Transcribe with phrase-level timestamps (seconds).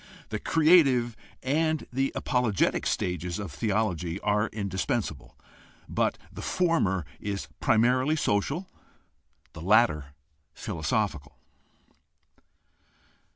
[0.29, 5.37] The creative and the apologetic stages of theology are indispensable,
[5.87, 8.67] but the former is primarily social,
[9.53, 10.15] the latter
[10.55, 11.37] philosophical.